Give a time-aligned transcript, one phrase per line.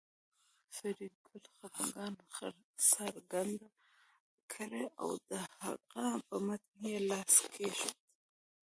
[0.75, 2.13] فریدګل خپګان
[2.89, 3.59] څرګند
[4.51, 7.97] کړ او د هغه په مټ یې لاس کېښود